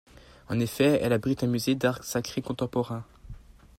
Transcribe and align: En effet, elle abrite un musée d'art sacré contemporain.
En 0.49 0.59
effet, 0.59 0.99
elle 1.03 1.13
abrite 1.13 1.43
un 1.43 1.47
musée 1.47 1.75
d'art 1.75 2.03
sacré 2.03 2.41
contemporain. 2.41 3.05